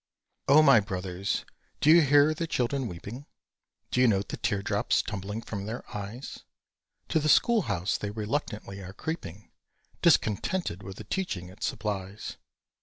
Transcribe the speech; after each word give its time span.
]O 0.55 0.63
my 0.63 0.79
Brothers, 0.79 1.45
do 1.79 1.91
you 1.91 2.01
hear 2.01 2.33
the 2.33 2.47
children 2.47 2.87
weeping? 2.87 3.27
Do 3.91 4.01
you 4.01 4.07
note 4.07 4.29
the 4.29 4.37
teardrops 4.37 5.03
tumbling 5.03 5.43
from 5.43 5.67
their 5.67 5.83
eyes? 5.95 6.39
To 7.09 7.19
the 7.19 7.29
school 7.29 7.61
house 7.69 7.99
they 7.99 8.09
reluctantly 8.09 8.81
are 8.81 8.93
creeping, 8.93 9.51
Discontented 10.01 10.81
with 10.81 10.97
the 10.97 11.03
teaching 11.03 11.49
it 11.49 11.61
supplies. 11.61 12.37